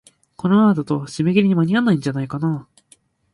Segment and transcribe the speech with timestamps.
[0.35, 2.81] このままだと、締め切りに間に合わないんじゃないかなあ。